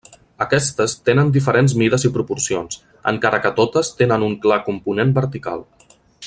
[0.43, 2.79] Aquestes tenen diferents mides i proporcions,
[3.13, 5.67] encara que totes tenen un clar component vertical.